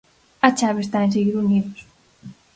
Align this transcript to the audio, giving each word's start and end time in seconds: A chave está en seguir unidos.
A 0.47 0.49
chave 0.57 0.79
está 0.81 0.97
en 1.03 1.11
seguir 1.15 1.35
unidos. 1.43 1.77